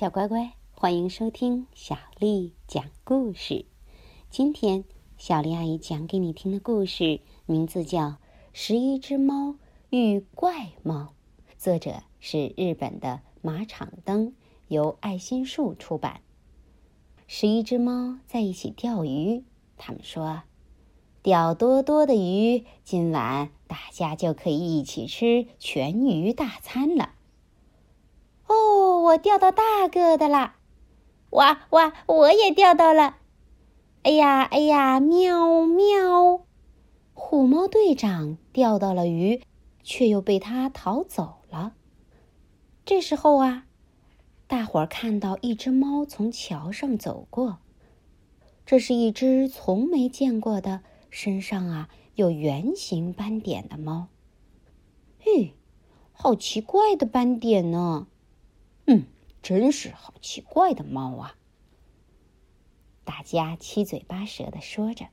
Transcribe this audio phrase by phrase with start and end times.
[0.00, 3.66] 小乖乖，欢迎收听小丽讲故事。
[4.30, 4.84] 今天
[5.18, 8.00] 小丽阿姨讲给你听的故事名字叫
[8.54, 9.56] 《十一只猫
[9.90, 11.12] 遇怪猫》，
[11.58, 14.32] 作者是日本的马场灯，
[14.68, 16.22] 由爱心树出版。
[17.26, 19.44] 十一只猫在一起钓鱼，
[19.76, 20.44] 他们说
[21.22, 27.16] ：“钓多多的鱼，今晚大家就可以一起吃全鱼大餐了。”
[28.50, 30.56] 哦，我钓到大个的啦！
[31.30, 33.18] 哇哇，我也钓到了！
[34.02, 36.40] 哎呀哎呀，喵喵！
[37.14, 39.40] 虎猫队长钓到了鱼，
[39.84, 41.74] 却又被他逃走了。
[42.84, 43.66] 这时候啊，
[44.48, 47.58] 大伙儿看到一只猫从桥上走过，
[48.66, 54.08] 这是一只从没见过的身上啊有圆形斑点的猫。
[55.20, 55.54] 嘿，
[56.10, 58.08] 好奇怪的斑点呢！
[59.42, 61.34] 真是好奇怪的猫啊！
[63.04, 65.06] 大家七嘴八舌的说着。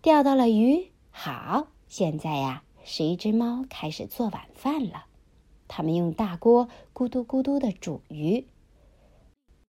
[0.00, 5.06] 钓到了鱼，好，现在呀，十一只猫开始做晚饭了。
[5.68, 8.46] 他们用大锅咕嘟咕嘟的煮鱼。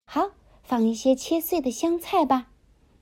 [0.06, 0.32] 好，
[0.64, 2.52] 放一些切碎的香菜吧。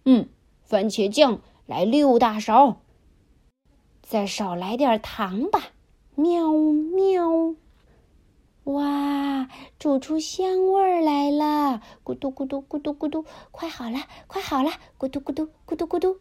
[0.05, 0.29] 嗯，
[0.63, 2.81] 番茄酱来六大勺。
[4.01, 5.71] 再少来点糖吧。
[6.15, 7.55] 喵喵。
[8.69, 11.81] 哇，煮出香味儿来了！
[12.03, 14.69] 咕嘟咕嘟咕嘟咕嘟，快好了，快好了！
[14.99, 16.19] 咕嘟咕嘟咕嘟咕嘟。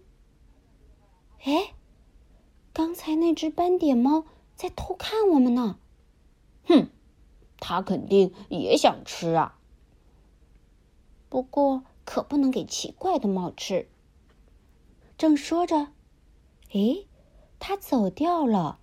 [1.45, 1.75] 哎，
[2.73, 4.25] 刚才那只斑点猫
[4.55, 5.79] 在偷看我们呢。
[6.65, 6.89] 哼，
[7.61, 9.59] 它肯定也想吃啊。
[11.29, 13.91] 不过可不能给奇怪的猫吃。
[15.19, 15.89] 正说着，
[16.73, 17.05] 哎，
[17.59, 18.81] 它走掉了。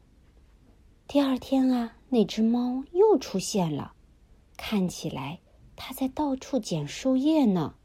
[1.07, 1.94] 第二天啊。
[2.15, 3.93] 那只猫又出现了，
[4.55, 5.41] 看起来
[5.75, 7.75] 它在到处捡树叶呢。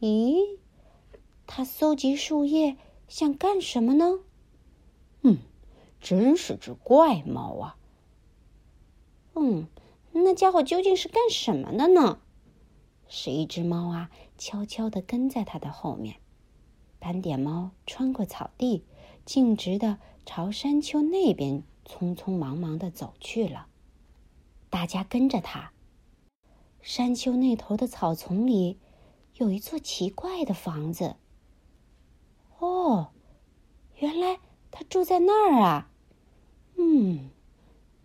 [0.00, 0.58] 咦，
[1.46, 2.78] 它搜集树叶
[3.08, 4.20] 想干什么呢？
[5.20, 5.36] 嗯，
[6.00, 7.76] 真是只怪猫啊。
[9.34, 9.66] 嗯，
[10.12, 12.20] 那家伙究竟是干什么的呢？
[13.06, 16.16] 是一只猫啊，悄悄的跟在它的后面。
[16.98, 18.86] 斑点猫穿过草地，
[19.26, 21.62] 径直的朝山丘那边。
[21.92, 23.66] 匆匆忙忙的走去了，
[24.70, 25.72] 大家跟着他。
[26.80, 28.78] 山丘那头的草丛里，
[29.34, 31.16] 有一座奇怪的房子。
[32.58, 33.10] 哦，
[33.96, 35.90] 原来他住在那儿啊！
[36.78, 37.28] 嗯，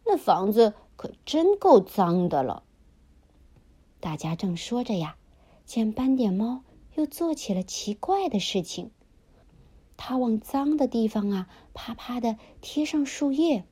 [0.05, 2.63] 那房子可真够脏的了。
[4.01, 5.15] 大家正说着呀，
[5.65, 6.63] 见斑点猫
[6.95, 8.91] 又做起了奇怪的事情。
[9.95, 13.65] 它往脏的地方啊，啪啪的贴上树叶。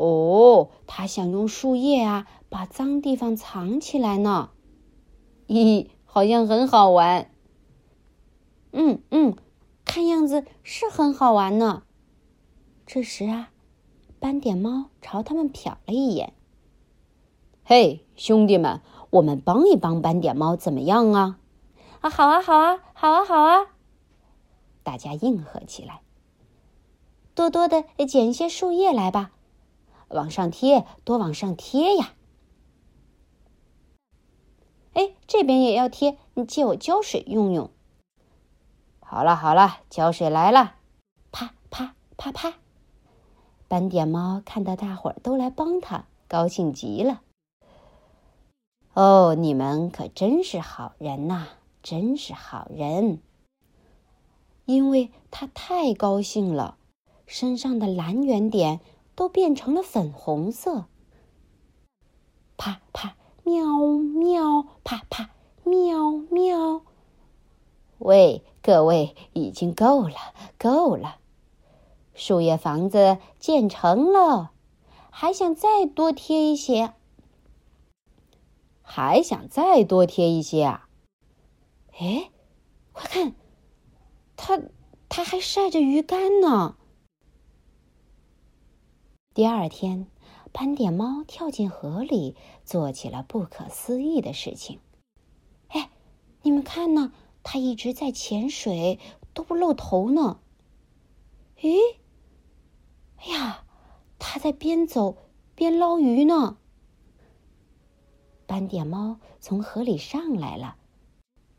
[0.00, 4.48] 哦，他想用树叶啊，把脏地方藏起来呢。
[5.46, 7.30] 咦，好像很好玩。
[8.72, 9.36] 嗯嗯，
[9.84, 11.82] 看样子是很好玩呢。
[12.86, 13.50] 这时啊，
[14.18, 16.32] 斑点猫朝他们瞟了一眼。
[17.62, 21.38] 嘿，兄弟们，我们帮一帮斑点猫怎么样啊？
[22.00, 23.66] 啊，好啊，好啊，好啊，好啊！
[24.82, 26.00] 大家应和起来，
[27.34, 29.32] 多多的捡一些树叶来吧，
[30.10, 32.14] 往上贴，多往上贴呀！
[34.92, 37.70] 哎，这边也要贴，你借我胶水用用。
[39.00, 40.76] 好了好了，胶水来了，
[41.32, 42.54] 啪啪啪啪！
[43.68, 47.22] 斑点猫看到大伙儿都来帮他，高兴极了。
[48.94, 51.46] 哦，你们可真是好人呐，
[51.82, 53.20] 真是好人。
[54.64, 56.76] 因为他太高兴了，
[57.26, 58.80] 身上的蓝圆点
[59.20, 60.86] 都变成了粉红色。
[62.56, 63.66] 啪啪，喵
[64.16, 65.28] 喵，啪啪，
[65.62, 66.80] 喵喵。
[67.98, 70.16] 喂，各位，已经够了，
[70.58, 71.18] 够了！
[72.14, 74.52] 树叶房子建成了，
[75.10, 76.94] 还想再多贴一些？
[78.80, 80.88] 还想再多贴一些啊？
[81.98, 82.30] 哎，
[82.92, 83.34] 快看！
[84.34, 84.58] 它，
[85.10, 86.78] 它还晒着鱼干呢。
[89.32, 90.08] 第二天，
[90.50, 92.34] 斑点猫跳进河里，
[92.64, 94.80] 做起了不可思议的事情。
[95.68, 95.88] 哎，
[96.42, 97.12] 你们看呢？
[97.44, 98.98] 它一直在潜水，
[99.32, 100.40] 都不露头呢。
[101.60, 101.78] 咦？
[103.18, 103.64] 哎呀，
[104.18, 105.16] 它在边走
[105.54, 106.58] 边捞鱼呢。
[108.48, 110.76] 斑点猫从河里上来了。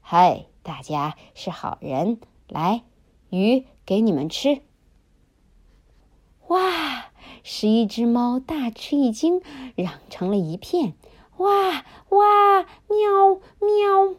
[0.01, 2.19] 嗨，大家是好人。
[2.49, 2.83] 来，
[3.29, 4.61] 鱼给你们吃！
[6.49, 6.90] 哇，
[7.53, 9.41] 十一只猫大吃一惊，
[9.75, 10.93] 嚷成了一片。
[11.35, 12.61] 哇哇！
[12.87, 14.15] 喵喵！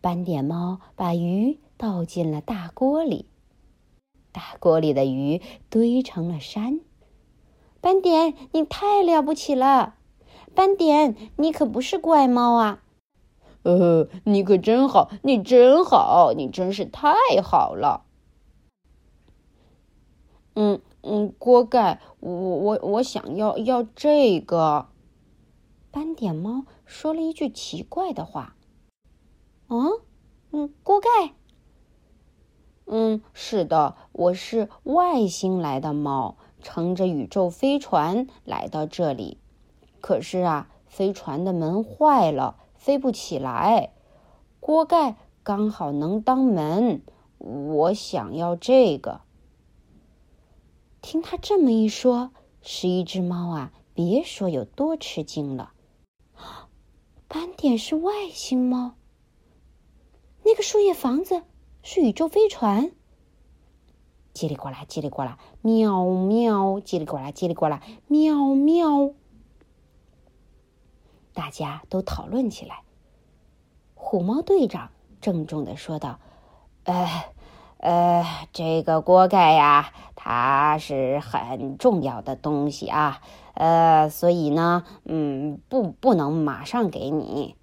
[0.00, 3.26] 斑点猫把鱼倒进了大锅里，
[4.32, 6.80] 大锅里的鱼堆成了山。
[7.82, 9.96] 斑点，你太了不起了！
[10.54, 12.82] 斑点，你可不是怪猫啊！
[13.64, 17.12] 呃，你可真好，你真好，你真是太
[17.42, 18.06] 好了。
[20.54, 24.88] 嗯嗯，锅盖，我我我想要要这个。
[25.90, 28.54] 斑点猫说了一句奇怪的话。
[29.68, 30.00] 嗯
[30.52, 31.08] 嗯，锅盖。
[32.84, 39.38] 嗯，是的，我是外星来的猫，乘着宇宙飞船来到这里。
[40.02, 42.56] 可是啊，飞船的门坏了。
[42.74, 43.92] 飞不起来，
[44.60, 47.02] 锅盖刚好能当门。
[47.38, 49.22] 我想要这个。
[51.00, 55.72] 听他这么一说，十一只猫啊，别说有多吃惊了。
[57.28, 58.94] 斑点是外星猫，
[60.44, 61.42] 那个树叶房子
[61.82, 62.92] 是宇宙飞船。
[64.34, 69.12] 叽里呱啦，叽里呱啦，喵喵，叽里呱啦，叽里呱啦，喵喵。
[71.32, 72.82] 大家都讨论起来。
[73.94, 74.90] 虎猫队长
[75.20, 76.20] 郑重的说道
[76.84, 77.06] ：“呃，
[77.78, 83.20] 呃，这个锅盖呀，它是很重要的东西啊，
[83.54, 87.54] 呃，所以呢，嗯，不，不能马上给你。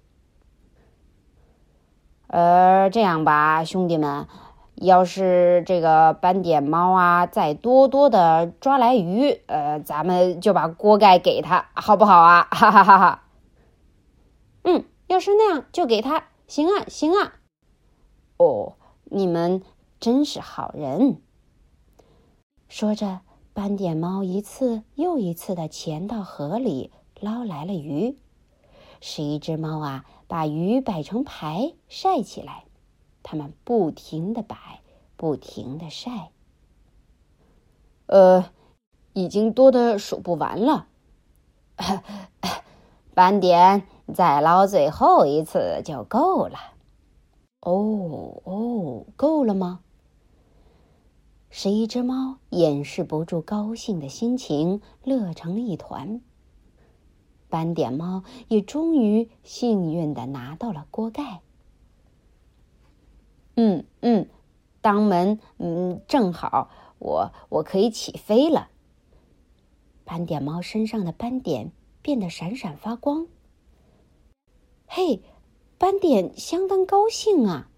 [2.28, 4.26] 呃，这样吧，兄弟们，
[4.74, 12.48] 要是这个斑点猫啊，再多多的抓来鱼，呃，咱们就把锅盖给他，好不好啊？
[12.52, 13.22] 哈哈哈哈。”
[14.64, 16.24] 嗯，要是那样，就给他。
[16.48, 17.34] 行啊，行啊。
[18.38, 18.74] 哦，
[19.04, 19.62] 你们
[19.98, 21.20] 真是好人。
[22.68, 23.20] 说着，
[23.52, 26.90] 斑点猫一次又一次的潜到河里
[27.20, 28.16] 捞来了鱼。
[29.00, 32.64] 十一只猫啊，把鱼摆成排晒起来。
[33.22, 34.56] 它们不停的摆，
[35.16, 36.30] 不停的晒。
[38.06, 38.50] 呃，
[39.12, 40.86] 已经多的数不完了。
[43.14, 43.86] 斑点。
[44.14, 46.56] 再捞最后一次就够了。
[47.62, 49.80] 哦哦，够了吗？
[51.58, 56.20] 十一只猫掩饰不住高兴的心情，乐成了一团。
[57.48, 61.40] 斑点猫也终于幸运的拿到了锅盖。
[63.54, 64.28] 嗯嗯，
[64.82, 66.68] 当门嗯正好，
[66.98, 68.68] 我我可以起飞了。
[70.04, 73.28] 斑点猫身上的斑点变得闪闪发光。
[74.86, 75.22] 嘿，
[75.78, 77.70] 斑点相当高兴啊！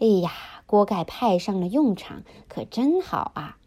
[0.00, 3.58] 哎呀，锅盖派上了用场，可真好啊！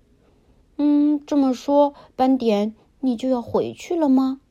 [0.78, 4.42] 嗯，这么说，斑点你就要回去了吗？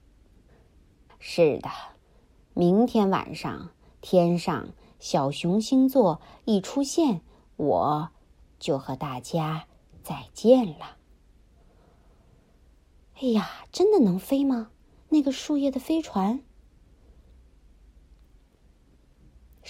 [1.19, 1.69] 是的，
[2.55, 4.69] 明天晚上天上
[4.99, 7.21] 小熊星座一出现，
[7.57, 8.11] 我
[8.59, 9.67] 就和大家
[10.03, 10.97] 再见了。
[13.21, 14.71] 哎呀，真的能飞吗？
[15.11, 16.41] 那个树叶的飞船？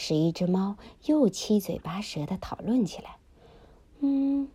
[0.00, 3.16] 十一只猫又七嘴八舌的讨论起来。
[3.98, 4.48] 嗯，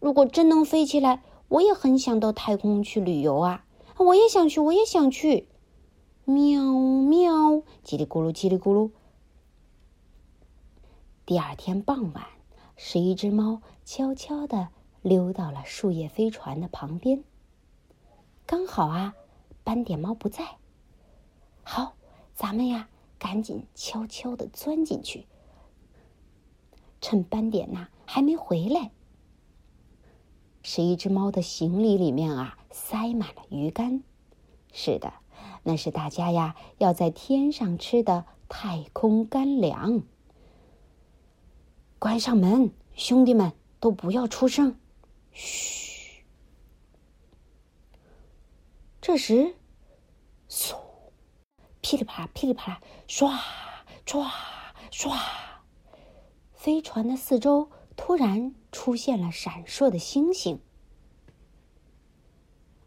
[0.00, 3.64] 如果真能飞起来，我也很想到太空去旅游啊！
[3.96, 5.48] 我也想去，我也想去。
[6.26, 8.90] 喵喵，叽里咕噜，叽里咕噜。
[11.24, 12.26] 第二天傍晚，
[12.76, 14.68] 十一只猫悄悄的
[15.00, 17.24] 溜到了树叶飞船的旁边。
[18.44, 19.14] 刚好啊，
[19.64, 20.44] 斑点猫不在。
[21.62, 21.94] 好，
[22.34, 22.90] 咱们呀。
[23.22, 25.26] 赶紧悄悄的钻进去，
[27.00, 28.90] 趁斑点呐还没回来。
[30.64, 34.02] 十一只猫的行李里面啊塞满了鱼干，
[34.72, 35.12] 是的，
[35.62, 40.02] 那是大家呀要在天上吃的太空干粮。
[42.00, 44.76] 关上门，兄弟们都不要出声，
[45.30, 46.24] 嘘。
[49.00, 49.54] 这时，
[50.48, 50.81] 嗖。
[51.82, 53.36] 噼里啪啦，噼里啪啦，唰
[54.06, 54.24] 唰
[54.92, 55.18] 唰！
[56.54, 60.60] 飞船的四周突然出现了闪烁的星星。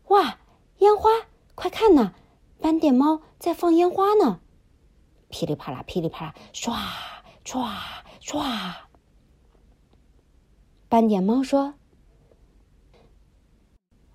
[0.08, 0.40] 哇，
[0.78, 1.10] 烟花！
[1.56, 2.14] 快看呐，
[2.62, 4.40] 斑点猫在放烟花呢！
[5.30, 6.74] 噼里啪啦，噼里啪啦，唰
[7.44, 7.70] 唰
[8.22, 8.74] 唰！
[10.88, 11.74] 斑点猫说：“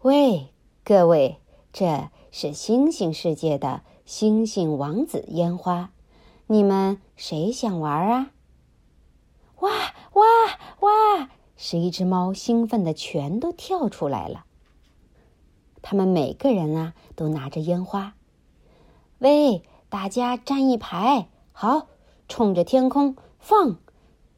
[0.00, 1.38] 喂，各位，
[1.70, 5.90] 这是星星世界的。”星星王子烟花，
[6.48, 8.30] 你们谁想玩啊？
[9.60, 9.70] 哇
[10.14, 10.24] 哇
[10.80, 11.30] 哇！
[11.56, 14.46] 十一只猫兴奋的全都跳出来了。
[15.80, 18.14] 他们每个人啊都拿着烟花，
[19.20, 21.86] 喂，大家站一排，好，
[22.26, 23.76] 冲着天空放，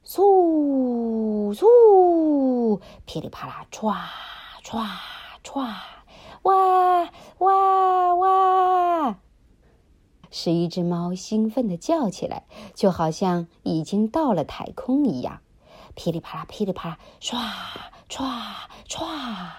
[0.04, 3.90] 嗖嗖，噼里啪啦，歘
[4.62, 4.86] 歘
[5.42, 5.64] 歘，
[6.42, 9.18] 哇哇哇！
[10.44, 15.40] 十一只猫兴奋地叫起来，就好像已经到了太空一样。
[15.94, 17.38] 噼里啪啦，噼里啪啦，唰
[18.08, 18.24] 唰
[18.88, 19.50] 唰，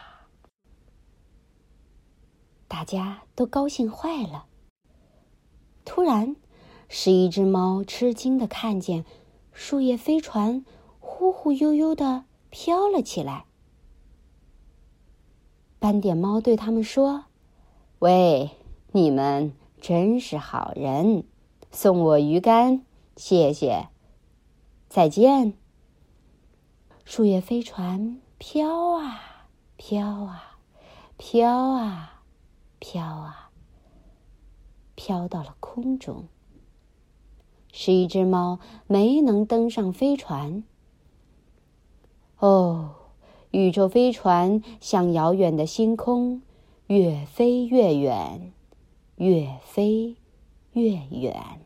[2.68, 4.44] 大家都高兴坏了。
[5.86, 6.36] 突然，
[6.90, 9.06] 十一只猫吃惊的看见
[9.54, 10.66] 树叶飞船
[11.00, 13.46] 忽忽悠悠的飘了起来。
[15.80, 17.24] 斑点猫对他们说
[18.00, 18.52] ：“喂，
[18.92, 21.26] 你们真是好人，
[21.70, 22.84] 送我鱼竿，
[23.18, 23.90] 谢谢，
[24.88, 25.56] 再见。”
[27.04, 30.58] 树叶飞船飘啊飘啊
[31.18, 32.24] 飘啊
[32.80, 33.52] 飘啊，
[34.96, 36.30] 飘到了空中。
[37.74, 40.64] 十一只猫没能登上飞船。
[42.40, 42.96] 哦，
[43.52, 46.42] 宇宙飞船向遥远的星空
[46.88, 48.54] 越飞越远，
[49.16, 50.16] 越飞
[50.74, 51.62] 越远。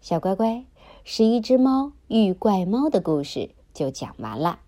[0.00, 0.64] 小乖乖。
[1.04, 4.60] 十一只猫遇怪猫的故事就讲完了。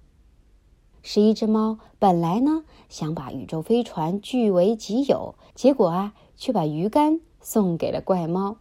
[1.03, 8.57] 十一只猫本来呢想把宇宙飞船据为己有，结果啊却把鱼竿送给了怪猫。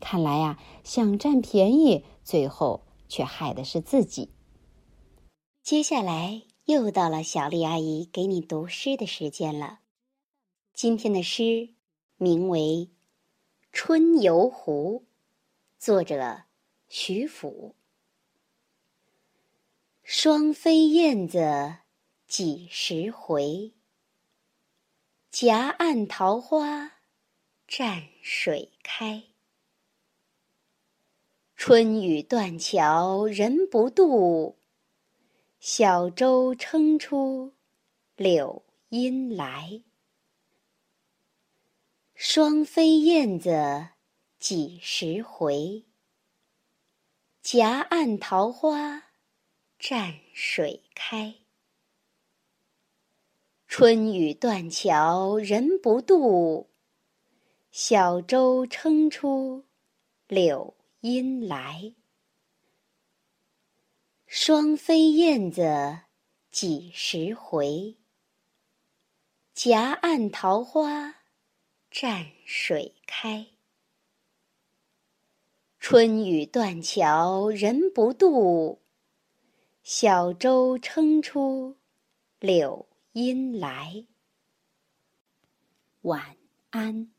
[0.00, 4.30] 看来呀，想占便宜，最后却害的是自己。
[5.62, 9.78] 接下来又到了小丽阿姨给你读诗的时间了。
[10.80, 11.70] 今天的诗
[12.18, 12.60] 名为
[13.72, 15.06] 《春游湖》。
[15.84, 16.44] 作者
[16.86, 17.74] 徐甫。
[20.04, 21.78] 双飞燕子
[22.28, 23.74] 几时回？
[25.32, 27.00] 夹岸桃花
[27.68, 29.24] 蘸水开。
[31.56, 34.56] 春雨断桥人不渡，
[35.58, 37.52] 小舟撑出
[38.14, 39.82] 柳阴来。
[42.30, 43.88] 双飞燕子。
[44.38, 45.86] 几时回？
[47.40, 49.02] 夹岸桃花
[49.80, 51.36] 蘸水开。
[53.66, 56.68] 春雨断桥人不渡，
[57.70, 59.64] 小舟撑出
[60.26, 61.94] 柳阴来。
[64.26, 66.00] 双飞燕子
[66.50, 67.96] 几时回？
[69.54, 71.17] 夹岸桃花
[71.90, 73.46] 蘸水开。
[75.80, 78.82] 春雨断桥人不渡，
[79.82, 81.78] 小舟撑出
[82.38, 84.04] 柳阴来。
[86.02, 86.36] 晚
[86.70, 87.17] 安。